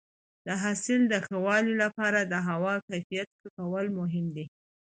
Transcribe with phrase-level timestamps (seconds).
[0.45, 4.45] د حاصل د ښه والي لپاره د هوا کیفیت ښه کول مهم دي.